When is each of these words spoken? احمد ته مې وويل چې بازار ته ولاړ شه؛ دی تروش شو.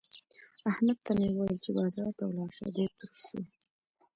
احمد 0.69 0.97
ته 1.05 1.11
مې 1.19 1.27
وويل 1.31 1.57
چې 1.65 1.69
بازار 1.77 2.09
ته 2.17 2.23
ولاړ 2.25 2.49
شه؛ 2.57 2.67
دی 2.75 2.83
تروش 2.95 3.21
شو. 3.29 3.39